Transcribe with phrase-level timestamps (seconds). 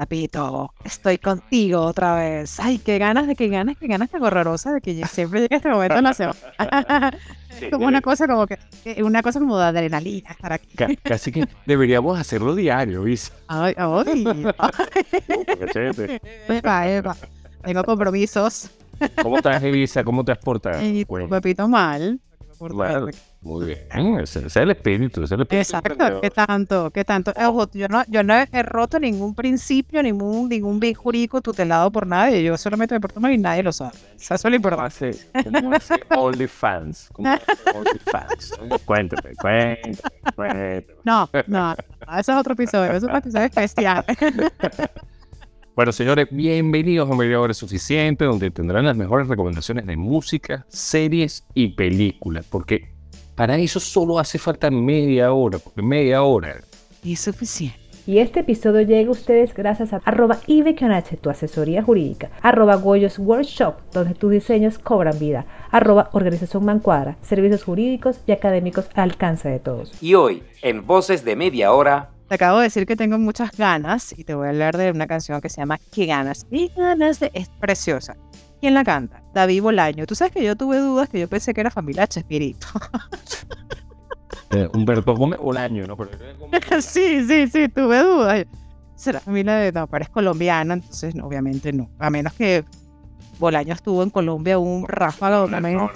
[0.00, 2.58] Papito, estoy contigo otra vez.
[2.58, 5.68] Ay, qué ganas de qué ganas, qué ganas tan horrorosa de que siempre llegue este
[5.68, 6.38] momento en la semana.
[7.70, 8.58] como una cosa como que,
[9.02, 10.96] una cosa como de adrenalina estar aquí.
[11.02, 13.36] casi que deberíamos hacerlo diario, ¿viste?
[13.46, 14.24] Ay, ay.
[16.48, 17.14] Epa, epa.
[17.62, 18.70] Tengo compromisos.
[19.22, 20.02] ¿Cómo estás, Elisa?
[20.02, 20.82] ¿Cómo te exportas?
[20.82, 22.18] Y Pepito mal.
[23.40, 25.62] Muy bien, ese, es el espíritu, ese es el espíritu.
[25.62, 26.90] Exacto, ¿qué tanto?
[26.90, 27.32] ¿Qué tanto?
[27.72, 32.42] yo no, yo no he roto ningún principio, ningún, ningún bien jurídico tutelado por nadie.
[32.42, 33.92] Yo solamente me porto mal y nadie lo sabe.
[34.14, 35.16] Eso es lo importante.
[36.14, 37.08] Only fans.
[37.14, 38.52] Only fans.
[38.84, 39.96] Cuéntame, cuéntame,
[40.36, 40.86] cuéntame.
[41.02, 41.74] No, no,
[42.18, 42.92] eso es otro episodio.
[42.92, 44.04] Eso es un episodio especial.
[45.76, 51.46] Bueno, señores, bienvenidos a Media Hora Suficiente, donde tendrán las mejores recomendaciones de música, series
[51.54, 52.88] y películas, porque
[53.36, 56.56] para eso solo hace falta media hora, porque media hora
[57.04, 57.78] es suficiente.
[58.04, 60.40] Y este episodio llega a ustedes gracias a arroba
[61.20, 67.62] tu asesoría jurídica, arroba Goyos Workshop, donde tus diseños cobran vida, arroba Organización Mancuadra, servicios
[67.62, 70.02] jurídicos y académicos al alcance de todos.
[70.02, 74.16] Y hoy, en Voces de Media Hora, te acabo de decir que tengo muchas ganas
[74.16, 76.46] y te voy a hablar de una canción que se llama ¿Qué ganas?
[76.48, 77.18] ¿Qué ganas?
[77.18, 77.32] De...
[77.34, 78.16] Es preciosa.
[78.60, 79.20] ¿Quién la canta?
[79.34, 80.06] David Bolaño.
[80.06, 82.68] Tú sabes que yo tuve dudas que yo pensé que era familia Chespirito.
[84.52, 85.96] eh, Humberto Gómez Bolaño, ¿no?
[86.80, 88.46] sí, sí, sí, tuve dudas.
[88.94, 89.72] Será familia de...
[89.72, 91.90] No, pero es colombiana, entonces obviamente no.
[91.98, 92.64] A menos que
[93.40, 95.90] Bolaño estuvo en Colombia un ráfago no, no,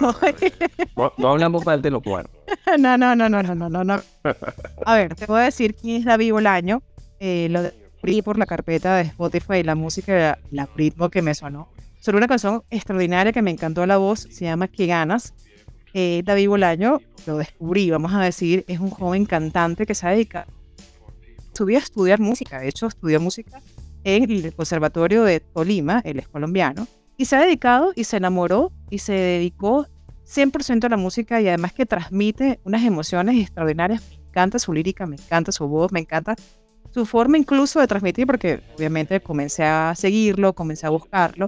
[1.17, 2.27] no, hablamos mal de lo cual.
[2.79, 4.01] no, no, no, no, no, no, no.
[4.85, 6.81] A ver, te voy a decir quién es David Bolaño.
[7.19, 11.69] Eh, lo descubrí por la carpeta de Spotify, la música, la ritmo que me sonó.
[12.01, 15.33] Sobre una canción extraordinaria que me encantó la voz, se llama ¿Qué ganas?
[15.93, 20.41] Eh, David Bolaño, lo descubrí, vamos a decir, es un joven cantante que se dedica
[20.41, 22.59] a estudiar música.
[22.59, 23.61] De hecho, estudió música
[24.03, 28.71] en el Conservatorio de Tolima, él es colombiano, y se ha dedicado y se enamoró
[28.89, 29.87] y se dedicó
[30.25, 34.03] 100% a la música y además que transmite unas emociones extraordinarias.
[34.09, 36.35] Me encanta su lírica, me encanta su voz, me encanta
[36.91, 41.47] su forma incluso de transmitir, porque obviamente comencé a seguirlo, comencé a buscarlo.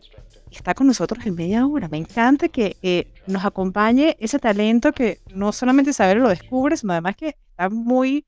[0.51, 1.87] Está con nosotros en media hora.
[1.89, 7.15] Me encanta que nos acompañe ese talento que no solamente saber lo descubre, sino además
[7.15, 8.25] que está muy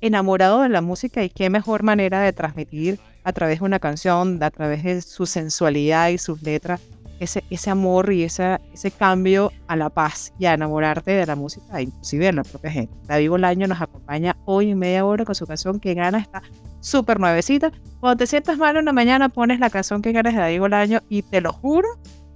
[0.00, 4.42] enamorado de la música y qué mejor manera de transmitir a través de una canción,
[4.42, 6.80] a través de su sensualidad y sus letras,
[7.20, 11.36] ese, ese amor y ese, ese cambio a la paz y a enamorarte de la
[11.36, 12.94] música, inclusive de la propia gente.
[13.06, 16.42] David Bolaño nos acompaña hoy en media hora con su canción Que Gana, está
[16.80, 17.70] súper nuevecita.
[18.00, 21.00] Cuando te sientas mal en la mañana pones la canción Que Ganas de David Bolaño
[21.08, 21.88] y te lo juro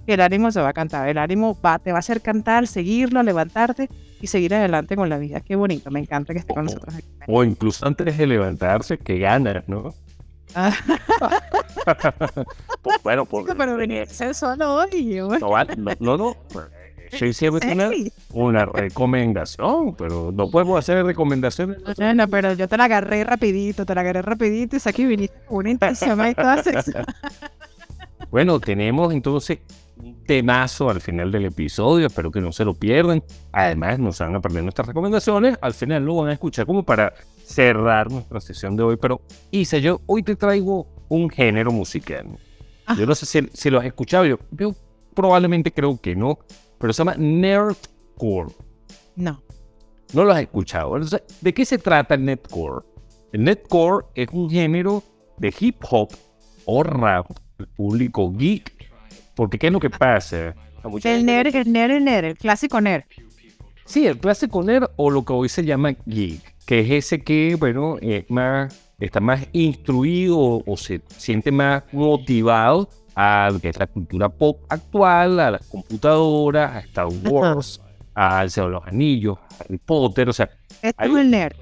[0.05, 2.65] que el ánimo se va a cantar, el ánimo va, te va a hacer cantar,
[2.65, 3.89] seguirlo, levantarte
[4.21, 5.41] y seguir adelante con la vida.
[5.41, 7.07] Qué bonito, me encanta que esté con nosotros aquí.
[7.27, 9.93] O incluso antes de levantarse, que ganas, ¿no?
[12.81, 13.45] Pues, bueno, por...
[13.45, 15.19] Pero venirse solo hoy.
[15.39, 16.35] No, no, no.
[17.11, 17.89] Sí, siempre una,
[18.33, 21.77] una recomendación, pero no podemos hacer recomendaciones.
[21.97, 25.37] No, no, pero yo te la agarré rapidito, te la agarré rapidito y aquí viniste
[25.47, 26.61] con una intención ahí toda
[28.31, 29.59] Bueno, tenemos entonces
[30.25, 32.07] temazo al final del episodio.
[32.07, 33.23] Espero que no se lo pierdan.
[33.51, 35.57] Además, nos van a perder nuestras recomendaciones.
[35.61, 37.13] Al final lo van a escuchar como para
[37.47, 38.97] cerrar nuestra sesión de hoy.
[38.97, 39.21] Pero,
[39.51, 42.27] Isa, yo hoy te traigo un género musical.
[42.97, 44.25] Yo no sé si, si, lo has escuchado.
[44.25, 44.37] Yo,
[45.13, 46.39] probablemente creo que no.
[46.77, 48.53] Pero se llama Nerdcore.
[49.15, 49.41] No.
[50.13, 50.97] No lo has escuchado.
[51.41, 52.85] ¿De qué se trata el Nerdcore?
[53.33, 55.03] El Nerdcore es un género
[55.37, 56.09] de hip hop
[56.65, 57.29] o rap,
[57.59, 58.77] el público geek
[59.37, 60.55] porque ¿qué es lo que pasa?
[61.03, 63.03] El nerd, el nerd, el nerd, el clásico nerd.
[63.83, 67.55] Sí, el clásico nerd o lo que hoy se llama geek, que es ese que,
[67.55, 67.97] bueno,
[68.27, 74.27] más, está más instruido o, se siente más motivado a lo que es la cultura
[74.27, 77.81] pop actual, a las computadoras, a Star Wars,
[78.13, 80.49] al Señor de los Anillos, a Harry Potter, o sea...
[80.81, 81.55] Esto es el nerd.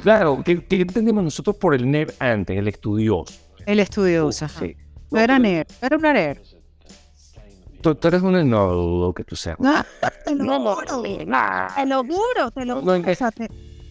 [0.00, 2.56] Claro, ¿qué, entendemos nosotros por el nerd antes?
[2.56, 3.34] El estudioso.
[3.66, 4.76] El estudioso, Sí.
[5.10, 6.38] No era nerd, era una nerd
[7.94, 9.56] tú, eres un no dudo que tú seas.
[10.24, 10.84] te lo juro,
[11.74, 13.04] te lo juro, te lo juro.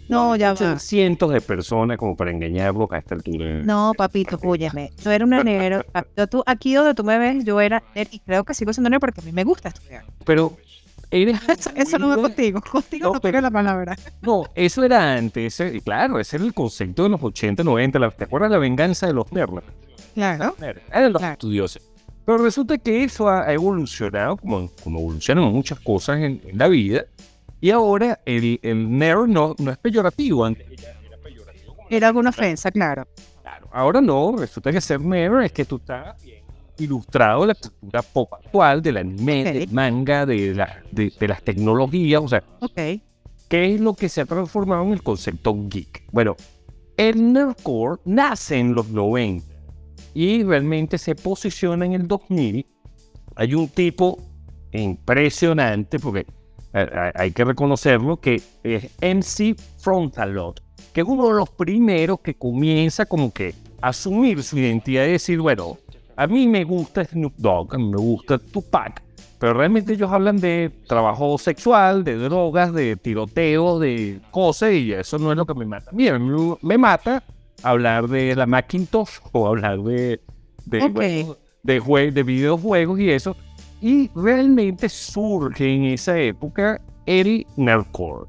[0.10, 0.80] No, ya va.
[0.80, 3.62] cientos de personas como para engañarlos a esta altura.
[3.64, 4.92] No, papito, púyame.
[5.04, 5.84] Yo era una nerd.
[6.16, 7.82] Yo, tú, aquí donde tú me ves, yo era
[8.12, 10.06] y creo que sigo siendo nerd porque a mí me gusta estudiar.
[10.26, 10.56] Pero
[11.12, 12.62] Eso, eso no va contigo.
[12.62, 13.96] Contigo No, no, pero- la palabra.
[14.22, 15.60] No, eso era antes.
[15.60, 18.00] ese- claro, ese era el concepto de los 80, 90.
[18.00, 19.64] la- ¿Te acuerdas la venganza de los nerds?
[20.14, 20.56] Claro.
[20.92, 21.34] Eran los Claro.
[21.34, 21.82] estudiosos.
[22.26, 26.68] Pero resulta que eso ha ha evolucionado, como, como evolucionan muchas cosas en, en la
[26.68, 27.06] vida.
[27.62, 30.46] Y ahora el, el nerd no, no es peyorativo.
[30.46, 31.76] Antes era peyorativo.
[31.90, 33.08] Era alguna ofensa, claro.
[33.42, 34.36] Claro, ahora no.
[34.38, 36.44] Resulta que ser nerd es que tú estás bien
[36.78, 39.54] ilustrado la cultura pop actual, del anime, Ok.
[39.54, 42.22] del manga, de, la- de, de las tecnologías.
[42.22, 42.44] O sea.
[43.48, 46.08] ¿Qué es lo que se ha transformado en el concepto geek?
[46.12, 46.36] Bueno,
[46.98, 49.46] el nerdcore nace en los 90
[50.14, 52.66] y realmente se posiciona en el 2000.
[53.36, 54.18] Hay un tipo
[54.72, 56.26] impresionante, porque
[57.16, 60.62] hay que reconocerlo, que es MC Frontalot,
[60.94, 65.12] que es uno de los primeros que comienza como que a asumir su identidad y
[65.14, 65.78] decir, bueno,
[66.16, 69.02] a mí me gusta Snoop Dogg, a mí me gusta Tupac,
[69.40, 75.18] pero realmente ellos hablan de trabajo sexual, de drogas, de tiroteo, de cosas, y eso
[75.18, 75.92] no es lo que me mata.
[75.94, 77.24] Mira, me, me mata
[77.64, 80.22] hablar de la Macintosh o hablar de,
[80.66, 80.92] de, Ok.
[80.92, 83.36] bueno, de, de videojuegos y eso.
[83.86, 88.26] Y realmente surge en esa época el nerdcore.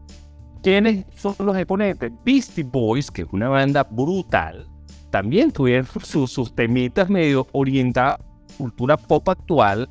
[0.62, 2.12] ¿Quiénes son los exponentes?
[2.26, 4.66] Beastie Boys, que es una banda brutal,
[5.10, 9.88] también tuvieron sus, sus temitas medio orientadas a cultura pop actual.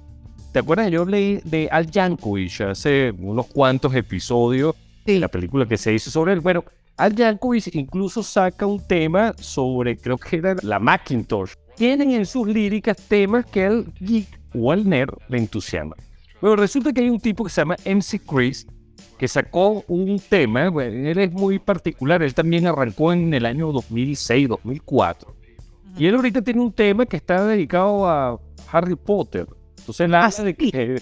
[0.51, 0.91] ¿Te acuerdas?
[0.91, 5.17] Yo leí de Al Yankovic hace unos cuantos episodios, Sí.
[5.17, 6.41] la película que se hizo sobre él.
[6.41, 6.63] Bueno,
[6.95, 11.53] Al Yankovic incluso saca un tema sobre, creo que era la Macintosh.
[11.75, 15.99] Tienen en sus líricas temas que geek o al nerd le entusiasman.
[16.41, 18.67] Bueno, resulta que hay un tipo que se llama MC Chris
[19.17, 23.71] que sacó un tema, bueno, él es muy particular, él también arrancó en el año
[23.71, 25.35] 2006, 2004.
[25.97, 28.39] Y él ahorita tiene un tema que está dedicado a
[28.71, 29.47] Harry Potter.
[29.77, 31.01] Entonces él Ah, habla de que,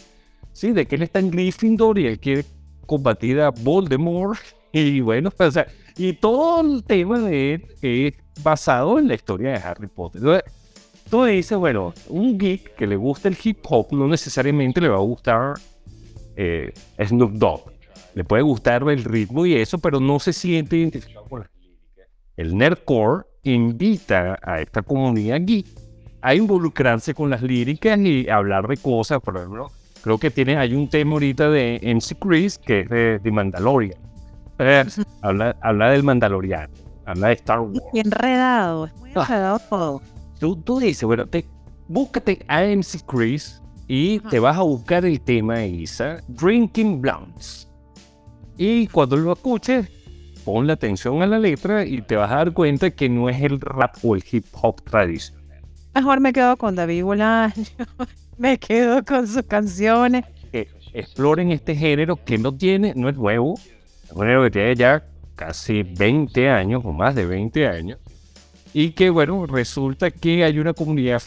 [0.52, 2.46] sí, de que él está en Gryffindor y él quiere
[2.86, 4.40] combatir a Voldemort.
[4.76, 5.68] Y bueno, o sea,
[5.98, 10.20] y todo el tema de él es basado en la historia de Harry Potter.
[10.20, 10.52] Entonces,
[11.14, 14.96] tú dices, bueno, un geek que le gusta el hip hop no necesariamente le va
[14.96, 15.54] a gustar
[16.36, 16.74] eh,
[17.06, 17.72] Snoop Dogg.
[18.16, 22.08] Le puede gustar el ritmo y eso, pero no se siente identificado con las líricas.
[22.36, 25.68] El nerdcore invita a esta comunidad geek
[26.24, 29.20] a involucrarse con las líricas y hablar de cosas.
[29.22, 29.72] Por ejemplo,
[30.02, 34.00] creo que tiene, hay un tema ahorita de MC Chris que es de, de Mandalorian.
[34.58, 34.84] Eh,
[35.22, 36.74] habla, habla del Mandaloriano,
[37.06, 37.80] habla de Star Wars.
[37.92, 38.88] Muy enredado.
[38.88, 39.22] Es muy Ah.
[39.28, 40.02] enredado todo.
[40.44, 41.46] Tú, tú dices, bueno, te,
[41.88, 44.30] búscate a MC Chris y Ajá.
[44.30, 47.70] te vas a buscar el tema Isa, Drinking Blondes.
[48.58, 49.88] Y cuando lo escuches,
[50.44, 53.62] ponle atención a la letra y te vas a dar cuenta que no es el
[53.62, 55.62] rap o el hip hop tradicional.
[55.96, 57.54] Mejor me quedo con David Bolaño.
[58.38, 60.26] me quedo con sus canciones.
[60.52, 63.54] Que exploren este género que no tiene, no es nuevo,
[64.04, 65.06] es un género que tiene ya
[65.36, 67.98] casi 20 años o más de 20 años.
[68.74, 71.22] Y que bueno, resulta que hay una comunidad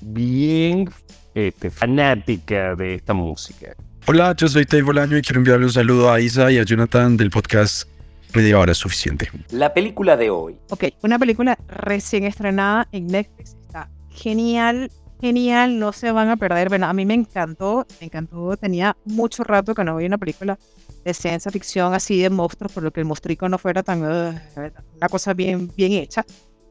[0.00, 0.90] bien
[1.34, 3.74] este, fanática de esta música.
[4.06, 7.16] Hola, yo soy Tei Bolaño y quiero enviarle un saludo a Isa y a Jonathan
[7.16, 7.88] del podcast
[8.34, 9.30] Media Hora es Suficiente.
[9.50, 10.58] La película de hoy.
[10.70, 13.56] Ok, una película recién estrenada en Netflix.
[13.62, 14.90] Está genial,
[15.20, 15.78] genial.
[15.78, 16.68] No se van a perder.
[16.68, 18.56] Bueno, a mí me encantó, me encantó.
[18.56, 20.58] Tenía mucho rato que no veía una película
[21.04, 24.02] de ciencia ficción así de monstruos, por lo que el monstruico no fuera tan.
[24.02, 24.34] uh,
[24.96, 26.24] una cosa bien, bien hecha.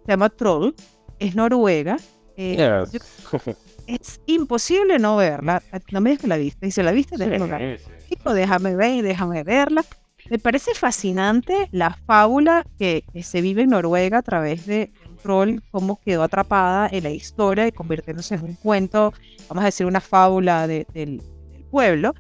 [0.06, 0.74] Se llama Troll.
[1.20, 1.98] Es noruega.
[2.38, 2.92] eh, Yes.
[2.92, 3.54] yo-
[3.88, 5.62] es imposible no verla.
[5.92, 6.68] No me digas que la viste.
[6.68, 7.82] Y si la viste, déjame ver.
[8.10, 9.84] Chico, déjame ver, déjame verla.
[10.30, 15.60] Me parece fascinante la fábula que, que se vive en Noruega a través de troll,
[15.72, 19.14] cómo quedó atrapada en la historia y convirtiéndose en un cuento,
[19.48, 21.22] vamos a decir, una fábula de- del,
[21.52, 22.14] del pueblo.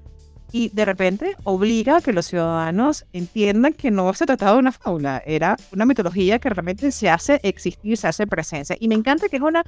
[0.51, 4.71] Y de repente obliga a que los ciudadanos entiendan que no se trataba de una
[4.71, 8.77] fábula, era una mitología que realmente se hace existir, se hace presencia.
[8.79, 9.63] Y me encanta que es una,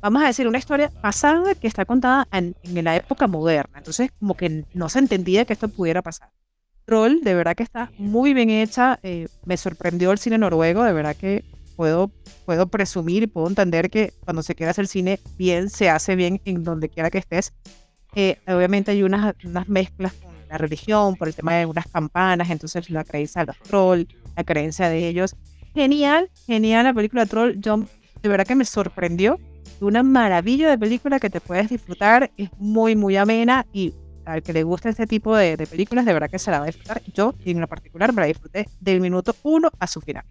[0.00, 3.78] vamos a decir, una historia pasada que está contada en, en la época moderna.
[3.78, 6.30] Entonces, como que no se entendía que esto pudiera pasar.
[6.84, 8.98] Troll, de verdad que está muy bien hecha.
[9.02, 11.44] eh, me sorprendió el cine noruego, de verdad que
[11.76, 12.10] puedo,
[12.44, 16.40] puedo presumir y puedo entender que cuando se quiere hacer cine bien, se hace bien
[16.44, 17.52] en donde quiera que estés.
[18.14, 22.50] Eh, obviamente hay unas, unas mezclas con la religión, por el tema de unas campanas,
[22.50, 25.34] entonces la creencia de los trolls, la creencia de ellos.
[25.74, 27.54] Genial, genial la película Troll.
[27.58, 27.84] Yo
[28.22, 29.38] de verdad que me sorprendió.
[29.80, 32.30] Una maravilla de película que te puedes disfrutar.
[32.36, 36.30] Es muy, muy amena y al que le gusta este tipo de, películas, de verdad
[36.30, 37.02] que se la va a disfrutar.
[37.12, 40.24] Yo, en lo particular, me la disfruté del minuto uno a su final.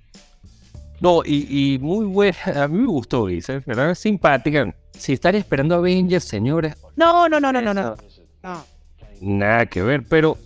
[1.02, 2.38] No, y, muy buena.
[2.64, 3.96] A mí me gustó, Isa, ¿verdad?
[3.96, 4.74] Simpática.
[5.02, 7.96] Si están esperando Avengers, señores, No, no, no, no, no, no.
[8.44, 8.64] no.
[9.20, 10.38] nada que ver, pero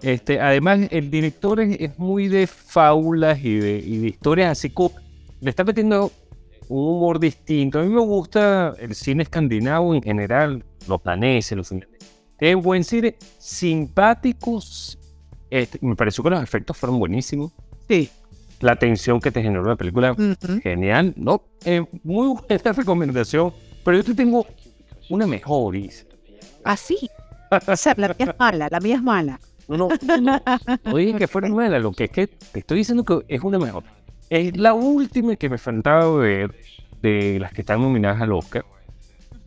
[0.00, 4.70] este, además el director es, es muy de fábulas y de, y de historias así
[4.70, 4.92] como
[5.42, 6.10] le está metiendo
[6.68, 7.80] un humor distinto.
[7.80, 12.08] A mí me gusta el cine escandinavo en general, los daneses, los finlandeses.
[12.40, 14.98] Es buen cine, simpáticos.
[15.50, 17.52] Este, me pareció que los efectos fueron buenísimos.
[17.88, 18.08] Sí.
[18.60, 20.60] La tensión que te generó la película, Ujú.
[20.62, 21.12] genial.
[21.16, 23.52] No, eh, muy buena recomendación.
[23.84, 24.46] Pero yo te tengo
[25.08, 26.04] una mejor, Isa.
[26.64, 27.08] Así.
[27.66, 29.40] O sea, la mía es mala, la mía es mala.
[29.68, 30.40] No, no, no, no.
[30.84, 33.58] No dije que fuera mala, lo que es que te estoy diciendo que es una
[33.58, 33.84] mejor.
[34.30, 36.54] Es la última que me faltaba ver
[37.00, 38.64] de las que están nominadas al Oscar.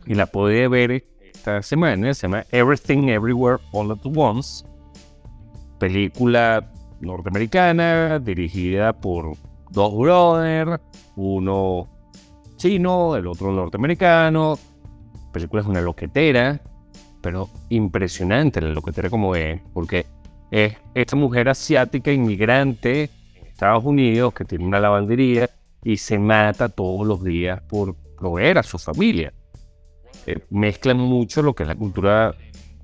[0.05, 2.13] Y la pude ver esta semana.
[2.13, 4.65] Se llama Everything Everywhere All at Once.
[5.79, 9.35] Película norteamericana dirigida por
[9.69, 10.79] dos brothers.
[11.15, 11.87] Uno
[12.65, 14.57] el otro norteamericano.
[15.31, 16.61] Película es una loquetera
[17.21, 20.05] pero impresionante la loquetera como es, porque
[20.49, 25.49] es esta mujer asiática inmigrante en Estados Unidos que tiene una lavandería
[25.83, 29.33] y se mata todos los días por proveer a su familia.
[30.25, 32.35] Eh, mezclan mucho lo que es la cultura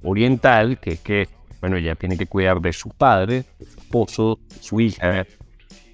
[0.04, 1.28] oriental, que es que,
[1.60, 5.26] bueno, ella tiene que cuidar de su padre, de su esposo, de su hija.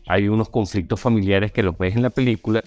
[0.07, 2.61] Hay unos conflictos familiares que los ves en la película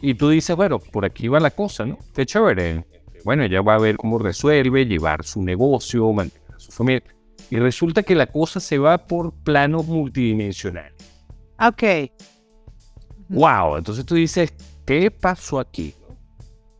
[0.00, 1.98] y tú dices, bueno, por aquí va la cosa, ¿no?
[2.14, 2.84] Qué chévere.
[3.24, 7.02] Bueno, ella va a ver cómo resuelve, llevar su negocio, mantener a su familia.
[7.50, 10.94] Y resulta que la cosa se va por planos multidimensionales.
[11.58, 12.10] Ok.
[13.28, 13.78] ¡Wow!
[13.78, 14.52] Entonces tú dices,
[14.84, 15.94] ¿qué pasó aquí?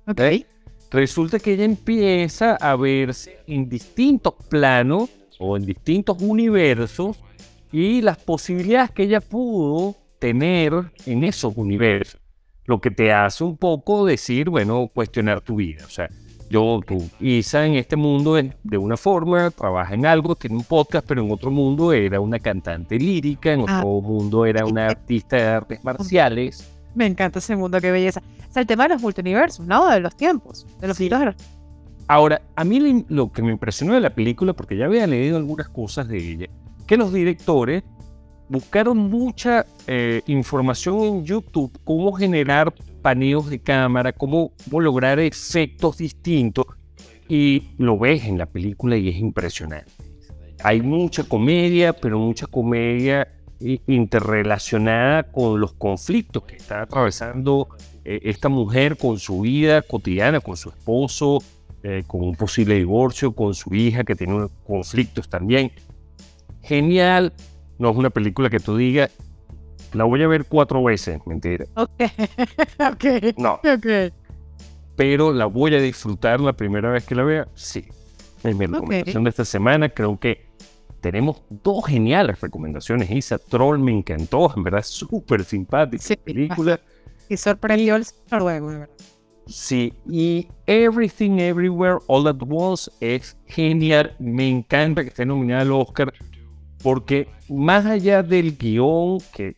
[0.06, 0.20] Ok.
[0.20, 0.46] ¿Eh?
[0.90, 7.18] Resulta que ella empieza a verse en distintos planos o en distintos universos
[7.72, 10.72] y las posibilidades que ella pudo tener
[11.04, 12.20] en esos universos.
[12.66, 15.84] Lo que te hace un poco decir, bueno, cuestionar tu vida.
[15.86, 16.08] O sea,
[16.50, 21.06] yo, tú, Isa en este mundo de una forma, trabaja en algo, tiene un podcast,
[21.06, 23.82] pero en otro mundo era una cantante lírica, en otro Ah.
[24.02, 26.72] mundo era una artista de artes marciales.
[26.94, 28.22] Me encanta ese mundo, qué belleza.
[28.48, 29.88] O sea, el tema de los multiversos, ¿no?
[29.90, 30.66] De los tiempos.
[30.80, 31.06] De los Sí.
[31.06, 31.34] hilos de los...
[32.08, 35.68] Ahora, a mí lo que me impresionó de la película, porque ya había leído algunas
[35.68, 36.46] cosas de ella,
[36.86, 37.82] que los directores
[38.48, 42.72] buscaron mucha eh, información en YouTube, cómo generar
[43.02, 46.66] paneos de cámara, cómo, cómo lograr efectos distintos,
[47.28, 49.90] y lo ves en la película y es impresionante.
[50.62, 57.68] Hay mucha comedia, pero mucha comedia interrelacionada con los conflictos que está atravesando
[58.04, 61.42] eh, esta mujer con su vida cotidiana, con su esposo,
[61.82, 65.72] eh, con un posible divorcio, con su hija que tiene conflictos también.
[66.62, 67.32] Genial.
[67.78, 69.10] No es una película que tú digas,
[69.92, 71.66] la voy a ver cuatro veces, mentira.
[71.74, 71.90] Ok.
[72.92, 73.04] ok.
[73.38, 74.12] No, Ok.
[74.96, 77.84] pero la voy a disfrutar la primera vez que la vea, sí.
[78.42, 79.88] Es mi recomendación de esta semana.
[79.88, 80.46] Creo que
[81.00, 83.10] tenemos dos geniales recomendaciones.
[83.10, 86.16] Isa Troll me encantó, en verdad, súper simpática Sí.
[86.16, 86.80] película.
[87.28, 88.94] Y sorprendió el noruego, de verdad.
[89.48, 94.14] Sí, y Everything Everywhere All at Once es genial.
[94.18, 96.12] Me encanta que esté nominada al Oscar
[96.82, 99.56] porque más allá del guion, que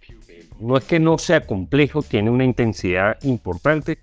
[0.60, 3.98] no es que no sea complejo, tiene una intensidad importante,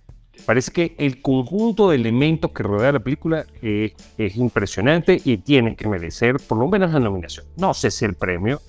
[0.46, 5.76] parece que el conjunto de elementos que rodea la película es, es impresionante y tiene
[5.76, 7.46] que merecer por lo menos la nominación.
[7.58, 8.62] No sé si el premio,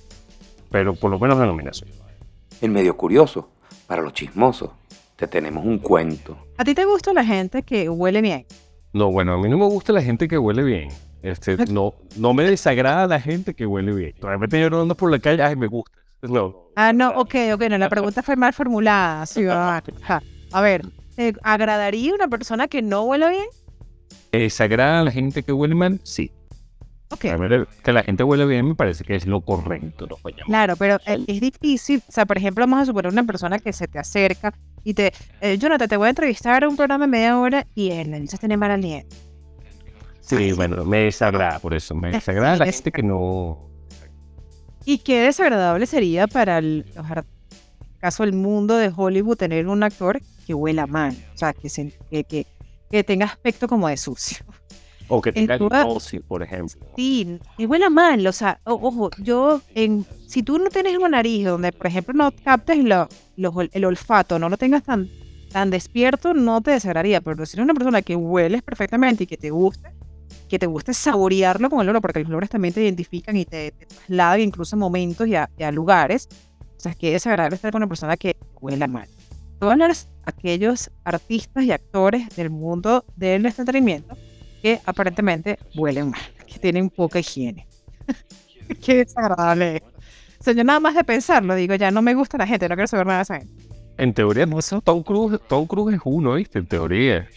[0.69, 1.89] pero por lo menos la nominación.
[2.61, 3.49] En medio curioso,
[3.85, 4.71] para los chismosos,
[5.15, 6.37] te tenemos un cuento.
[6.57, 8.45] ¿A ti te gusta la gente que huele bien?
[8.93, 10.89] No, bueno, a mí no me gusta la gente que huele bien.
[11.21, 14.13] Este, no, no me desagrada la gente que huele bien.
[14.21, 15.97] De repente yo no ando por la calle, ay, me gusta.
[16.21, 16.71] No.
[16.75, 19.25] Ah, no, ok, ok, no, la pregunta fue mal formulada.
[20.51, 23.45] A ver, ¿te agradaría una persona que no huele bien?
[24.31, 25.99] ¿Me desagrada la gente que huele mal?
[26.03, 26.31] Sí.
[27.09, 30.07] A ver, que la gente huele bien me parece que es lo correcto.
[30.21, 30.43] Coño.
[30.45, 33.71] claro, pero eh, es difícil, o sea, por ejemplo, vamos a suponer una persona que
[33.71, 37.11] se te acerca y te, eh, Jonathan, te voy a entrevistar a un programa de
[37.11, 39.15] media hora y él dices tener mal aliento.
[40.27, 41.95] Sí, bueno, me desagrada por eso.
[41.95, 43.69] Me desagrada la gente que no...
[44.85, 46.85] Y qué desagradable sería para el
[47.99, 51.93] caso del mundo de Hollywood tener un actor que huela mal, o sea, que, se-
[52.09, 52.45] que, que,
[52.89, 54.37] que tenga aspecto como de sucio.
[55.09, 56.79] O que tenga limosis, por ejemplo.
[56.95, 61.09] Sí, que huela mal, o sea, o- ojo, yo, en, si tú no tienes una
[61.09, 65.09] nariz donde, por ejemplo, no captes lo- ol- el olfato, no lo tengas tan,
[65.51, 69.37] tan despierto, no te desagradaría, pero si eres una persona que hueles perfectamente y que
[69.37, 69.89] te guste,
[70.47, 73.71] que te guste saborearlo con el olor, porque los olores también te identifican y te,
[73.71, 76.27] te trasladan incluso a momentos y a, y a lugares.
[76.77, 79.07] O sea, es que es desagradable estar con una persona que huela mal.
[79.59, 84.15] Todos aquellos artistas y actores del mundo del entretenimiento
[84.61, 87.67] que aparentemente huelen mal, que tienen poca higiene.
[88.83, 89.81] Qué desagradable.
[90.39, 92.75] O sea, yo nada más de pensarlo, digo, ya no me gusta la gente, no
[92.75, 93.53] quiero saber nada de esa gente.
[93.97, 94.45] En teoría,
[94.83, 96.59] Tom Cruise, Tom Cruise es uno, ¿viste?
[96.59, 97.27] En teoría.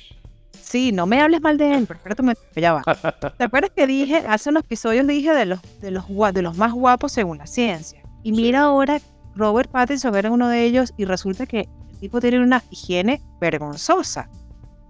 [0.71, 2.83] Sí, no me hables mal de él, pero espérate un momento, que ya va.
[3.39, 6.73] ¿Te acuerdas que dije, hace unos episodios dije de los, de los, de los más
[6.73, 8.00] guapos según la ciencia?
[8.23, 9.00] Y mira ahora,
[9.35, 14.31] Robert Pattinson era uno de ellos y resulta que el tipo tiene una higiene vergonzosa.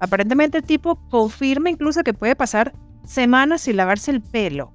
[0.01, 2.75] Aparentemente el tipo confirma incluso que puede pasar
[3.07, 4.75] semanas sin lavarse el pelo.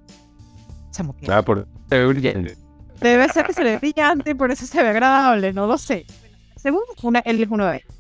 [1.43, 2.57] Por se ve brillante.
[3.00, 6.07] Debe ser que se ve brillante y por eso se ve agradable, no lo sé.
[6.55, 7.93] Según una, él es uno de ellos.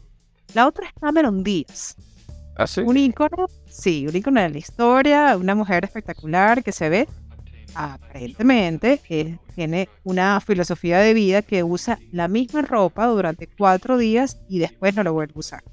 [0.55, 1.95] La otra es Cameron Díaz.
[2.55, 2.81] ¿Ah, sí?
[2.81, 7.07] Un ícono, sí, un ícono de la historia, una mujer espectacular que se ve,
[7.73, 14.39] aparentemente, eh, tiene una filosofía de vida que usa la misma ropa durante cuatro días
[14.47, 15.63] y después no lo vuelve a usar.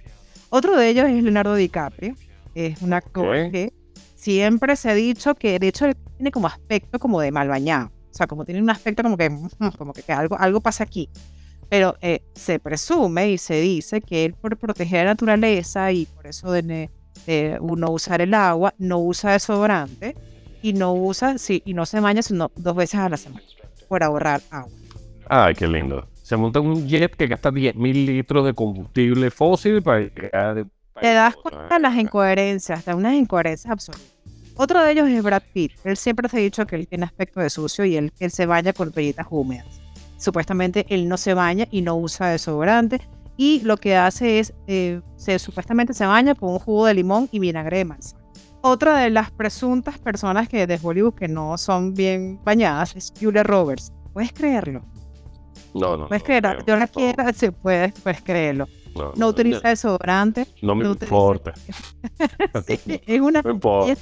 [0.51, 2.15] Otro de ellos es Leonardo DiCaprio,
[2.55, 3.73] es un actor que
[4.15, 5.87] siempre se ha dicho que, de hecho,
[6.17, 9.31] tiene como aspecto como de mal bañado, o sea, como tiene un aspecto como que,
[9.79, 11.09] como que algo, algo pasa aquí.
[11.73, 16.26] Pero eh, se presume y se dice que él por proteger la naturaleza y por
[16.26, 16.91] eso de,
[17.26, 20.14] de no usar el agua, no usa desodorante
[20.61, 23.43] y no usa, sí, y no se baña sino dos veces a la semana
[23.88, 24.71] por ahorrar agua.
[25.31, 26.07] Ay, qué lindo.
[26.23, 30.67] Se monta un jet que gasta 10.000 litros de combustible fósil para llegar
[31.00, 34.14] Te das cuenta de las incoherencias, de unas incoherencias absolutas.
[34.57, 35.73] Otro de ellos es Brad Pitt.
[35.85, 38.45] Él siempre se ha dicho que él tiene aspecto de sucio y él, él se
[38.45, 39.82] baña con toallitas húmedas.
[40.23, 43.00] Supuestamente él no se baña y no usa desodorante.
[43.37, 47.29] Y lo que hace es, eh, se, supuestamente se baña con un jugo de limón
[47.33, 48.23] y vinagre de manzana.
[48.61, 53.43] Otra de las presuntas personas que de Hollywood que no son bien bañadas es Julia
[53.43, 53.93] Roberts.
[54.12, 54.85] ¿Puedes creerlo?
[55.75, 56.07] No, no.
[56.07, 56.64] ¿Puedes no, creerlo?
[56.64, 58.69] Yo la quiero, sí, puedes, puedes creerlo.
[58.95, 60.47] No, No utiliza desodorante.
[60.62, 61.52] No me no importa.
[62.69, 64.00] Sí, es una No importa.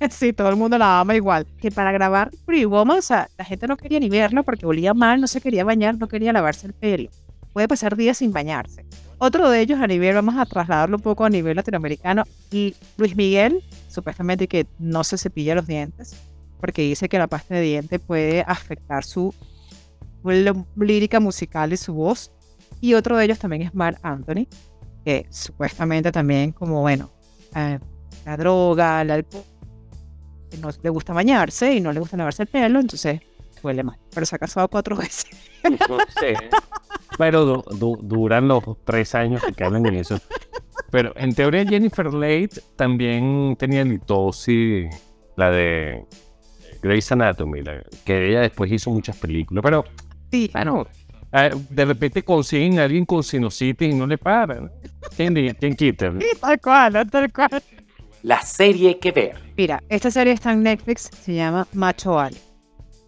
[0.10, 1.46] Sí, todo el mundo la ama igual.
[1.60, 4.94] Que para grabar Pretty Woman, o sea, la gente no quería ni verla porque olía
[4.94, 7.10] mal, no se quería bañar, no quería lavarse el pelo.
[7.52, 8.84] Puede pasar días sin bañarse.
[9.18, 13.16] Otro de ellos a nivel, vamos a trasladarlo un poco a nivel latinoamericano, y Luis
[13.16, 16.16] Miguel, supuestamente que no se cepilla los dientes,
[16.60, 19.34] porque dice que la pasta de diente puede afectar su
[20.76, 22.30] lírica musical y su voz.
[22.80, 24.46] Y otro de ellos también es Mark Anthony,
[25.04, 27.10] que supuestamente también como, bueno,
[27.56, 27.80] eh,
[28.24, 29.42] la droga, el alcohol,
[30.56, 33.20] no le gusta bañarse y no le gusta lavarse el pelo, entonces
[33.62, 33.98] huele mal.
[34.14, 35.26] Pero se ha casado cuatro veces.
[35.88, 36.34] No sé.
[37.18, 40.18] Pero du- du- duran los tres años que hablan en eso.
[40.90, 44.86] Pero en teoría Jennifer Late también tenía litosis,
[45.36, 46.04] la de
[46.80, 49.62] Grey's Anatomy, la- que ella después hizo muchas películas.
[49.62, 49.84] Pero
[50.30, 50.86] Sí, bueno,
[51.32, 54.70] eh, de repente consiguen a alguien con sinusitis y no le paran.
[55.16, 55.34] ¿Quién,
[55.76, 56.12] quita?
[56.20, 57.62] sí, tal cual, tal cual.
[58.22, 59.52] La serie que ver.
[59.56, 62.36] Mira, esta serie está en Netflix, se llama Macho Ale.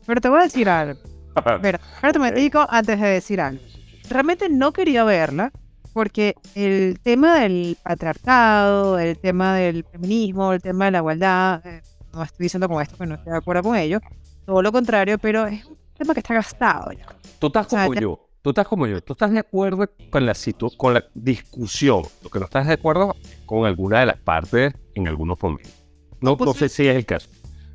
[0.06, 1.00] Pero te voy a decir algo.
[1.36, 3.62] Espera, espérate un momentico antes de decir algo.
[4.08, 5.52] Realmente no quería verla
[5.92, 11.82] porque el tema del patriarcado, el tema del feminismo, el tema de la igualdad, eh,
[12.12, 14.00] no estoy diciendo con esto que no estoy de acuerdo con ello,
[14.44, 17.06] todo lo contrario, pero es un tema que está gastado ya.
[17.38, 18.28] Tú estás sea, como ya- yo.
[18.42, 19.00] Tú estás como yo.
[19.02, 22.02] Tú estás de acuerdo con la, situ- con la discusión.
[22.22, 23.14] Lo que no estás de acuerdo
[23.46, 25.72] con alguna de las partes en algunos momentos.
[26.20, 27.28] No, Pues no sé si es el caso.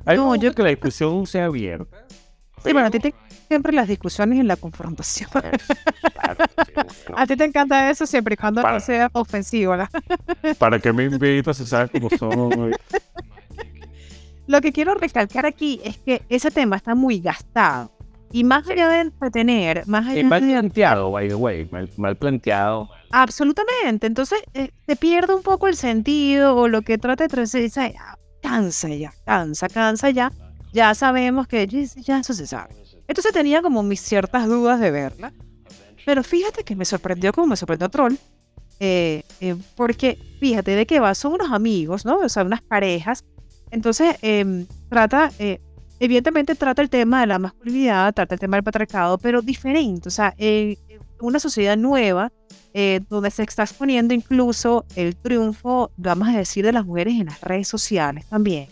[0.04, 2.04] Hay No, no, yo- que la discusión sea abierta.
[2.64, 3.14] Sí, bueno, a ti te
[3.46, 5.30] siempre las discusiones y la confrontación.
[5.30, 5.56] Claro,
[6.66, 6.72] sí,
[7.08, 7.16] no.
[7.16, 8.74] A ti te encanta eso siempre y cuando Para.
[8.74, 9.88] no sea ofensivo, ¿verdad?
[10.58, 12.72] ¿Para qué me invitas si sabes cómo son?
[14.48, 17.92] Lo que quiero recalcar aquí es que ese tema está muy gastado.
[18.36, 20.48] Y más allá de entretener, más allá Es mal de...
[20.52, 21.66] planteado, by the way.
[21.70, 22.90] Mal, mal planteado.
[23.10, 24.06] Absolutamente.
[24.06, 28.18] Entonces, eh, te pierde un poco el sentido o lo que trata de dice, "Ah,
[28.42, 30.30] Cansa ya, cansa, cansa ya.
[30.74, 32.76] Ya sabemos que ya, eso se sabe.
[33.08, 35.32] Entonces tenía como mis ciertas dudas de verla.
[36.04, 38.16] Pero fíjate que me sorprendió como me sorprendió Troll.
[38.80, 42.18] eh, eh, porque fíjate de qué va, son unos amigos, ¿no?
[42.18, 43.24] O sea, unas parejas.
[43.70, 45.58] Entonces, em, trata, eh,
[46.00, 50.08] evidentemente trata el tema de la masculinidad, trata el tema del patriarcado, pero diferente.
[50.08, 50.76] O sea, eh,
[51.20, 52.32] una sociedad nueva
[52.74, 57.26] eh, donde se está exponiendo incluso el triunfo, vamos a decir, de las mujeres en
[57.26, 58.68] las redes sociales también.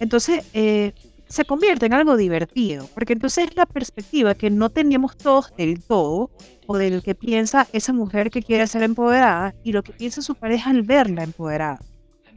[0.00, 0.92] Entonces, eh,
[1.28, 5.82] se convierte en algo divertido, porque entonces es la perspectiva que no teníamos todos del
[5.82, 6.30] todo,
[6.66, 10.34] o del que piensa esa mujer que quiere ser empoderada y lo que piensa su
[10.34, 11.78] pareja al verla empoderada.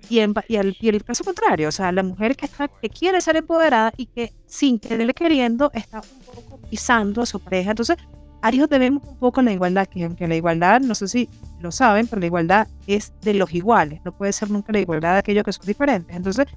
[0.10, 2.90] Y, en, y, el, y el caso contrario, o sea, la mujer que, está, que
[2.90, 7.72] quiere ser empoderada y que sin quererle queriendo está un poco pisando a su pareja.
[7.72, 7.98] Entonces,
[8.42, 12.08] ahí debemos un poco la igualdad, que aunque la igualdad, no sé si lo saben,
[12.08, 15.44] pero la igualdad es de los iguales, no puede ser nunca la igualdad de aquellos
[15.44, 16.16] que son diferentes.
[16.16, 16.48] Entonces,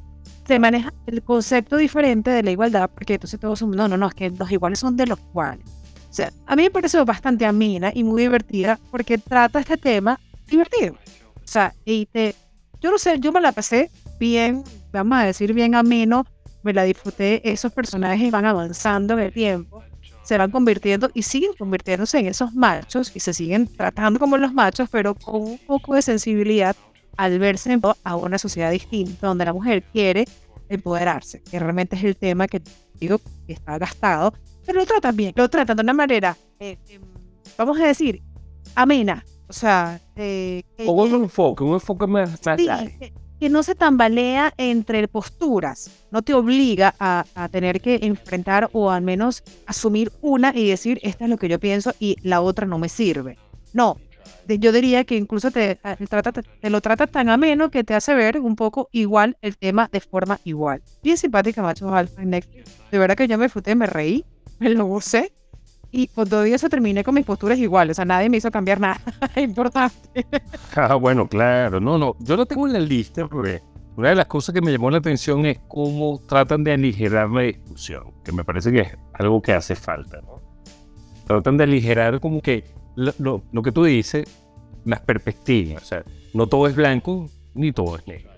[0.46, 4.09] se maneja el concepto diferente de la igualdad, porque entonces todos son, no, no, no,
[4.09, 5.66] es que los iguales son de los iguales.
[6.11, 10.20] O sea, a mí me parece bastante amena y muy divertida porque trata este tema
[10.46, 10.94] divertido.
[11.37, 12.35] O sea, y te,
[12.83, 16.27] yo no sé, yo me la pasé bien, vamos a decir bien ameno,
[16.62, 19.83] me la disfruté, esos personajes van avanzando en el tiempo,
[20.25, 24.53] se van convirtiendo y siguen convirtiéndose en esos machos y se siguen tratando como los
[24.53, 26.77] machos, pero con un poco de sensibilidad
[27.16, 30.25] al verse a una sociedad distinta, donde la mujer quiere
[30.68, 32.62] empoderarse, que realmente es el tema que
[32.99, 34.33] digo que está gastado,
[34.64, 37.03] pero lo tratan bien, lo tratan de una manera, eh, em,
[37.57, 38.23] vamos a decir,
[38.75, 40.01] amena, o sea...
[40.17, 45.91] Eh, o un enfoque, un enfoque más, sí, que, que, no se tambalea entre posturas,
[46.11, 50.99] no te obliga a, a, tener que enfrentar o al menos asumir una y decir,
[51.03, 53.37] esta es lo que yo pienso y la otra no me sirve.
[53.75, 53.99] No,
[54.49, 58.41] yo diría que incluso te, trata, te, lo trata tan ameno que te hace ver
[58.41, 60.83] un poco igual el tema de forma igual.
[61.03, 64.25] Bien simpática, macho alfa De verdad que yo me fruté, me reí,
[64.59, 65.33] me lo gocé.
[65.94, 67.94] Y con todo eso terminé con mis posturas iguales.
[67.94, 68.98] O sea, nadie me hizo cambiar nada
[69.37, 70.26] importante.
[70.74, 71.81] Ah, bueno, claro.
[71.81, 72.16] No, no.
[72.20, 73.61] Yo lo tengo en la lista porque
[73.94, 77.42] una de las cosas que me llamó la atención es cómo tratan de aligerar la
[77.42, 80.40] discusión, que me parece que es algo que hace falta, ¿no?
[81.26, 82.64] Tratan de aligerar como que
[82.96, 84.26] lo, lo, que tú dices,
[84.87, 85.83] las perspectivas.
[85.83, 88.33] O sea, no todo es blanco ni todo es negro.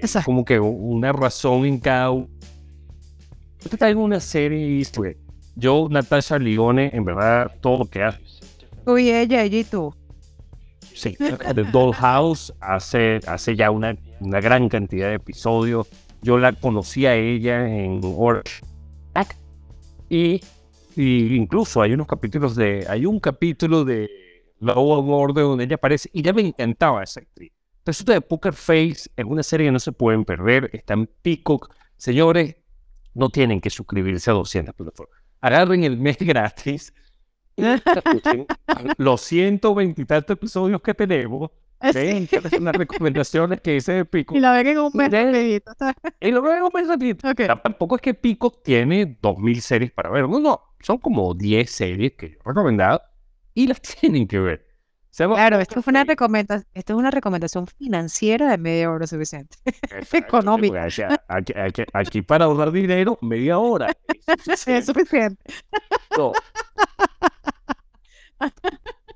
[0.00, 0.24] Exacto.
[0.24, 2.28] Como que una razón en cada uno.
[3.60, 4.78] Yo te traigo una serie y
[5.58, 8.20] yo, Natasha Lione, en verdad, todo lo que hace.
[8.84, 9.94] Tú y ella, ella y tú.
[10.94, 15.88] Sí, The Dollhouse hace, hace ya una, una gran cantidad de episodios.
[16.22, 18.62] Yo la conocí a ella en Orange.
[20.10, 20.40] Y
[20.98, 22.84] y incluso hay unos capítulos de.
[22.88, 24.10] Hay un capítulo de
[24.58, 27.52] Law and Order donde ella aparece y ya me encantaba esa actriz.
[27.86, 30.68] Resulta de Poker Face es una serie que no se pueden perder.
[30.72, 31.72] Está en Peacock.
[31.96, 32.56] Señores,
[33.14, 35.17] no tienen que suscribirse a 200 plataformas.
[35.40, 36.92] Agarren el mes gratis.
[38.96, 41.50] los 120 y tantos episodios que tenemos.
[41.94, 42.28] Ven,
[42.60, 44.36] las recomendaciones que hice de Pico.
[44.36, 45.72] Y la ven en un mes rapidito.
[46.20, 47.30] Y lo ven en un mes rapidito.
[47.30, 47.46] Okay.
[47.46, 50.28] Tampoco es que Pico tiene 2000 series para ver.
[50.28, 50.60] No, no.
[50.80, 53.00] Son como 10 series que yo he recomendado
[53.54, 54.67] y las tienen que ver.
[55.16, 59.56] Claro, esto, fue una recomendación, esto es una recomendación financiera de media hora suficiente.
[60.12, 60.86] Económica.
[61.28, 63.92] Aquí, aquí, aquí, para ahorrar dinero, media hora.
[64.46, 65.42] Es suficiente.
[66.16, 66.32] No.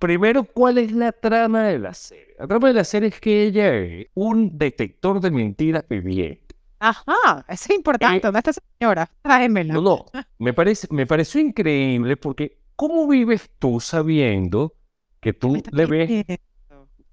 [0.01, 2.35] Primero, ¿cuál es la trama de la serie?
[2.39, 6.57] La trama de la serie es que ella es un detector de mentiras viviente.
[6.81, 8.17] Ajá, eso es importante.
[8.17, 9.09] Eh, ¿Dónde está esa señora?
[9.23, 9.75] Tráemela.
[9.75, 10.07] No, no.
[10.39, 14.75] Me, parece, me pareció increíble porque ¿cómo vives tú sabiendo
[15.23, 16.25] que tú le ves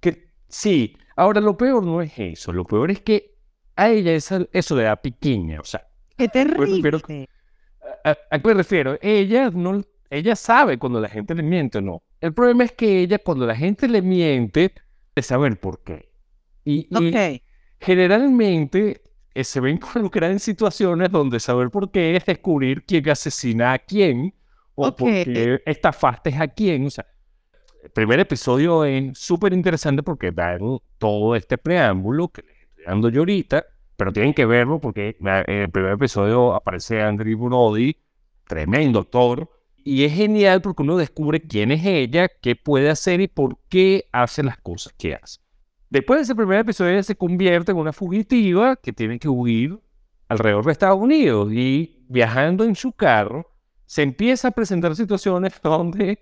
[0.02, 0.98] que sí?
[1.16, 2.52] Ahora, lo peor no es eso.
[2.52, 3.38] Lo peor es que
[3.78, 5.62] a ella eso, eso le da piquiña.
[5.62, 7.28] O sea, qué terrible.
[8.04, 8.98] ¿A, a qué me refiero?
[9.02, 12.04] Ella no ella sabe cuando la gente le miente o no.
[12.20, 14.74] El problema es que ella, cuando la gente le miente,
[15.16, 16.10] de saber por qué.
[16.66, 16.90] Y,
[17.80, 19.02] generalmente
[19.34, 23.80] eh, se ven involucrada en situaciones donde saber por qué es descubrir quién asesina a
[23.80, 24.34] quién
[24.76, 26.88] o por qué estafaste a quién.
[26.88, 27.06] O sea,
[27.84, 30.60] el primer episodio es súper interesante porque dan
[30.98, 33.66] todo este preámbulo que les estoy dando yo ahorita,
[33.96, 37.96] pero tienen que verlo porque en el primer episodio aparece Andrew Brody,
[38.48, 43.28] tremendo actor y es genial porque uno descubre quién es ella, qué puede hacer y
[43.28, 45.40] por qué hace las cosas que hace.
[45.90, 49.80] Después de ese primer episodio, ella se convierte en una fugitiva que tiene que huir
[50.28, 53.52] alrededor de Estados Unidos y viajando en su carro,
[53.86, 56.20] se empieza a presentar situaciones donde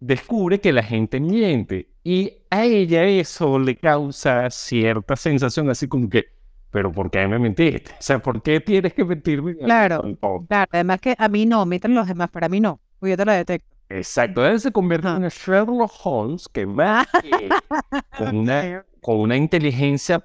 [0.00, 6.08] descubre que la gente miente y a ella eso le causa cierta sensación así como
[6.08, 7.92] que pero ¿por qué me mentiste?
[7.92, 9.56] O sea, ¿por qué tienes que mentirme?
[9.56, 10.02] Claro,
[10.48, 10.68] claro.
[10.70, 12.80] Además que a mí no, mienten los demás, para mí no.
[13.00, 13.74] Pues yo te la detecto.
[13.88, 14.46] Exacto.
[14.46, 17.06] Él se convierte en Sherlock Holmes que va
[18.18, 20.22] con, una, con una inteligencia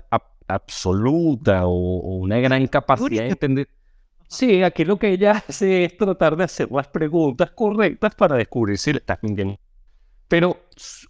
[0.48, 3.70] absoluta o, una gran capacidad de entender.
[4.28, 8.78] Sí, aquí lo que ella hace es tratar de hacer las preguntas correctas para descubrir
[8.78, 9.60] si le estás mintiendo.
[10.28, 10.58] Pero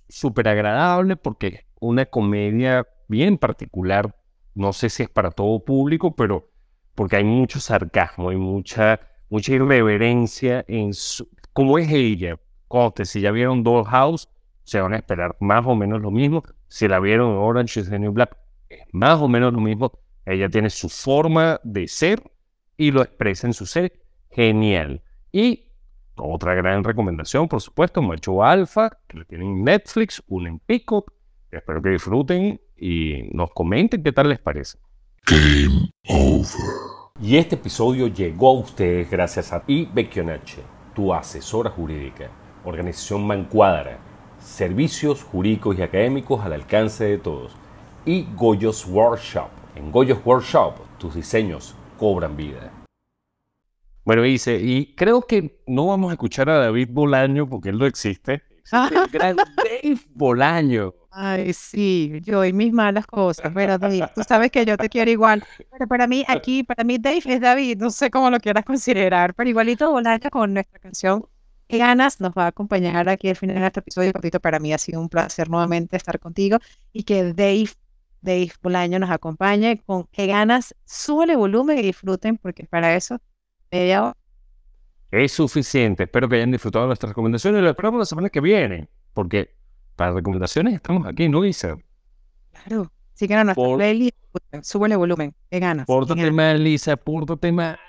[0.08, 4.13] súper agradable porque una comedia bien particular
[4.56, 6.49] no sé si es para todo público, pero
[6.95, 12.39] porque hay mucho sarcasmo, hay mucha, mucha irreverencia en su, cómo es ella.
[12.69, 14.30] Conte, si ya vieron Dollhouse,
[14.63, 16.43] se van a esperar más o menos lo mismo.
[16.69, 18.36] Si la vieron Orange is the New Black,
[18.69, 19.91] es más o menos lo mismo.
[20.25, 22.23] Ella tiene su forma de ser
[22.77, 23.93] y lo expresa en su ser.
[24.29, 25.01] Genial.
[25.31, 25.65] Y
[26.17, 31.11] otra gran recomendación, por supuesto, Macho Alfa, que lo tienen en Netflix, uno en Peacock.
[31.51, 34.77] Espero que disfruten y nos comenten qué tal les parece.
[35.25, 36.95] Game over.
[37.21, 40.61] Y este episodio llegó a ustedes gracias a Ibekionache,
[40.93, 42.29] tu asesora jurídica,
[42.65, 43.99] organización Mancuadra,
[44.39, 47.55] servicios jurídicos y académicos al alcance de todos,
[48.05, 49.49] y Goyos Workshop.
[49.75, 52.71] En Goyos Workshop, tus diseños cobran vida.
[54.03, 57.86] Bueno, dice, y creo que no vamos a escuchar a David Bolaño porque él no
[57.86, 58.43] existe.
[58.60, 60.93] Existe el gran Dave Bolaño.
[61.12, 65.10] Ay, sí, yo y mis malas cosas, pero David, tú sabes que yo te quiero
[65.10, 65.43] igual.
[65.71, 69.34] Pero para mí, aquí, para mí Dave es David, no sé cómo lo quieras considerar,
[69.34, 71.25] pero igualito Bolaño con nuestra canción
[71.67, 74.39] Qué ganas nos va a acompañar aquí al final de este episodio cortito.
[74.39, 76.60] Para mí ha sido un placer nuevamente estar contigo
[76.93, 77.69] y que Dave,
[78.25, 83.19] Dave Bolaño nos acompañe con Qué ganas, súbele volumen y disfruten porque para eso
[83.71, 84.17] media hora.
[85.11, 86.03] Es suficiente.
[86.03, 88.89] Espero que hayan disfrutado de nuestras recomendaciones y lo esperamos la semana que viene.
[89.13, 89.55] Porque
[89.95, 91.77] para recomendaciones estamos aquí, ¿no, Isa?
[92.51, 92.91] Claro.
[93.13, 94.17] Así que a nuestra Por- playlist,
[94.61, 95.33] súbele volumen.
[95.49, 95.85] Qué ganas.
[95.85, 96.33] Pórtate ganas.
[96.35, 97.79] mal, Lisa, pórtate mal.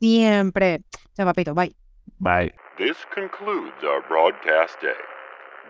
[0.00, 0.80] Siempre.
[1.14, 1.54] Chao, papito.
[1.54, 1.76] Bye.
[2.18, 2.52] Bye.
[2.78, 4.96] This concludes our broadcast day.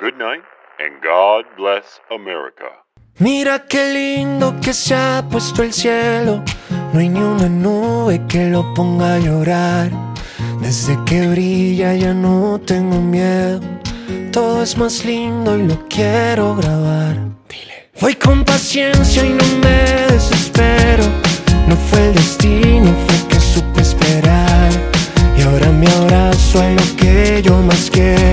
[0.00, 0.42] Good night,
[0.78, 2.70] and God bless America.
[3.18, 6.42] Mira qué lindo que se ha puesto el cielo.
[6.92, 9.90] No hay ni una nube que lo ponga a llorar.
[10.60, 13.60] Desde que brilla ya no tengo miedo.
[14.32, 17.16] Todo es más lindo y lo quiero grabar.
[17.48, 17.90] Dile.
[18.00, 21.04] Voy con paciencia y no me desespero.
[21.68, 24.70] No fue el destino, fue que supe esperar.
[25.36, 28.31] Y ahora me abrazo a lo que yo más quiero.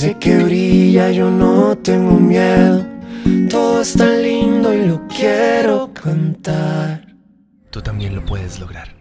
[0.00, 2.86] Desde que brilla yo no tengo miedo.
[3.50, 7.06] Todo es tan lindo y lo quiero cantar.
[7.68, 8.99] Tú también lo puedes lograr.